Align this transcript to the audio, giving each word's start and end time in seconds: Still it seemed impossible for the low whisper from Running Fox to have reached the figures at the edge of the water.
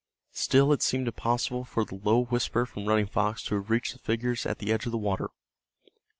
Still 0.33 0.73
it 0.73 0.81
seemed 0.81 1.05
impossible 1.07 1.63
for 1.63 1.85
the 1.85 1.93
low 1.93 2.23
whisper 2.23 2.65
from 2.65 2.87
Running 2.87 3.05
Fox 3.05 3.43
to 3.43 3.55
have 3.57 3.69
reached 3.69 3.93
the 3.93 3.99
figures 3.99 4.47
at 4.47 4.57
the 4.57 4.73
edge 4.73 4.87
of 4.87 4.91
the 4.91 4.97
water. 4.97 5.29